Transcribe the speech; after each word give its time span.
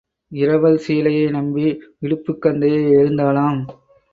இரவல் 0.31 0.79
சீலையை 0.87 1.29
நம்பி 1.29 1.65
இடுப்புக் 1.99 2.41
கந்தையை 2.45 2.83
எறிந்தாளாம். 2.95 3.61